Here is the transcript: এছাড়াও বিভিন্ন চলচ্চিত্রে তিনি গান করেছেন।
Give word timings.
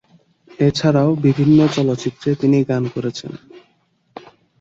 এছাড়াও 0.59 1.09
বিভিন্ন 1.25 1.59
চলচ্চিত্রে 1.67 2.29
তিনি 2.35 2.57
গান 2.63 2.83
করেছেন। 2.95 3.31